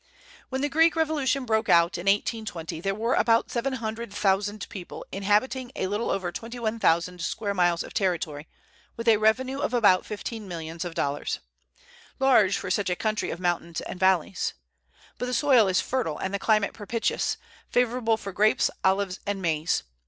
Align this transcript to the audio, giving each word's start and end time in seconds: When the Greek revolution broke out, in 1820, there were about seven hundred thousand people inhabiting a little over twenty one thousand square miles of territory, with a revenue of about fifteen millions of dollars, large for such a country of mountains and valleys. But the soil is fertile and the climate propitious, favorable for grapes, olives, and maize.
When 0.49 0.61
the 0.61 0.67
Greek 0.67 0.95
revolution 0.95 1.45
broke 1.45 1.69
out, 1.69 1.95
in 1.95 2.07
1820, 2.07 2.81
there 2.81 2.95
were 2.95 3.13
about 3.13 3.51
seven 3.51 3.73
hundred 3.73 4.11
thousand 4.11 4.67
people 4.67 5.05
inhabiting 5.11 5.71
a 5.75 5.85
little 5.85 6.09
over 6.09 6.31
twenty 6.31 6.57
one 6.57 6.79
thousand 6.79 7.21
square 7.21 7.53
miles 7.53 7.83
of 7.83 7.93
territory, 7.93 8.47
with 8.97 9.07
a 9.07 9.17
revenue 9.17 9.59
of 9.59 9.75
about 9.75 10.03
fifteen 10.07 10.47
millions 10.47 10.83
of 10.83 10.95
dollars, 10.95 11.39
large 12.17 12.57
for 12.57 12.71
such 12.71 12.89
a 12.89 12.95
country 12.95 13.29
of 13.29 13.39
mountains 13.39 13.79
and 13.81 13.99
valleys. 13.99 14.55
But 15.19 15.27
the 15.27 15.35
soil 15.35 15.67
is 15.67 15.81
fertile 15.81 16.17
and 16.17 16.33
the 16.33 16.39
climate 16.39 16.73
propitious, 16.73 17.37
favorable 17.69 18.17
for 18.17 18.31
grapes, 18.33 18.71
olives, 18.83 19.19
and 19.27 19.39
maize. 19.39 19.83